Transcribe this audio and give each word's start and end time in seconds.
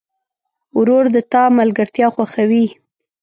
ورور 0.77 1.03
د 1.15 1.17
تا 1.31 1.43
ملګرتیا 1.59 2.07
خوښوي. 2.15 2.65